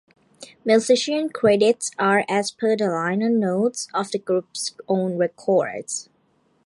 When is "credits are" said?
1.31-2.25